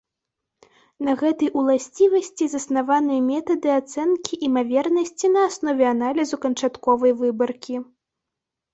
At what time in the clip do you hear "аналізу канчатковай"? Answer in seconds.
5.95-7.11